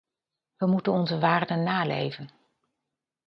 [0.57, 2.29] Wij moeten onze waarden naleven.